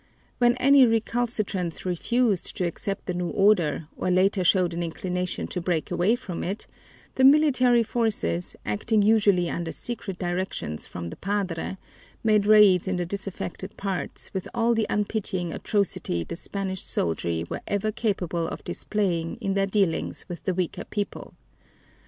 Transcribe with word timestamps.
When 0.39 0.55
any 0.57 0.83
recalcitrants 0.87 1.85
refused 1.85 2.57
to 2.57 2.65
accept 2.65 3.05
the 3.05 3.13
new 3.13 3.29
order, 3.29 3.87
or 3.95 4.09
later 4.09 4.43
showed 4.43 4.73
an 4.73 4.81
inclination 4.81 5.45
to 5.49 5.61
break 5.61 5.91
away 5.91 6.15
from 6.15 6.43
it, 6.43 6.65
the 7.13 7.23
military 7.23 7.83
forces, 7.83 8.55
acting 8.65 9.03
usually 9.03 9.47
under 9.47 9.71
secret 9.71 10.17
directions 10.17 10.87
from 10.87 11.11
the 11.11 11.17
padre, 11.17 11.77
made 12.23 12.47
raids 12.47 12.87
in 12.87 12.97
the 12.97 13.05
disaffected 13.05 13.77
parts 13.77 14.33
with 14.33 14.47
all 14.55 14.73
the 14.73 14.87
unpitying 14.89 15.53
atrocity 15.53 16.23
the 16.23 16.35
Spanish 16.35 16.81
soldiery 16.81 17.45
were 17.47 17.61
ever 17.67 17.91
capable 17.91 18.47
of 18.47 18.63
displaying 18.63 19.35
in 19.35 19.53
their 19.53 19.67
dealings 19.67 20.25
with 20.27 20.47
a 20.47 20.53
weaker 20.55 20.83
people. 20.85 21.35